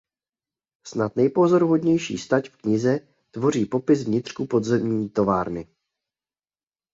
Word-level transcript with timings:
Snad 0.85 1.15
nejpozoruhodnější 1.15 2.17
stať 2.17 2.49
v 2.49 2.57
knize 2.57 2.99
tvoří 3.31 3.65
popis 3.65 4.03
vnitřku 4.03 4.47
podzemní 4.47 5.09
továrny. 5.09 5.67